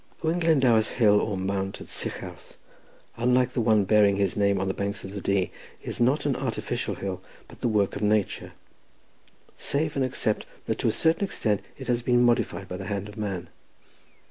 Owen 0.23 0.39
Glendower's 0.39 0.87
hill, 0.87 1.21
or 1.21 1.37
mount, 1.37 1.79
at 1.79 1.85
Sycharth, 1.87 2.57
unlike 3.17 3.53
the 3.53 3.61
one 3.61 3.83
bearing 3.83 4.15
his 4.15 4.35
name 4.35 4.59
on 4.59 4.67
the 4.67 4.73
banks 4.73 5.03
of 5.03 5.13
the 5.13 5.21
Dee, 5.21 5.51
is 5.83 5.99
not 6.01 6.25
an 6.25 6.35
artificial 6.35 6.95
hill, 6.95 7.21
but 7.47 7.61
the 7.61 7.67
work 7.67 7.95
of 7.95 8.01
nature, 8.01 8.53
save 9.57 9.95
and 9.95 10.03
except 10.03 10.47
that 10.65 10.79
to 10.79 10.87
a 10.87 10.91
certain 10.91 11.23
extent 11.25 11.61
it 11.77 11.85
has 11.85 12.01
been 12.01 12.23
modified 12.23 12.67
by 12.67 12.77
the 12.77 12.87
hand 12.87 13.07
of 13.09 13.15
man. 13.15 13.49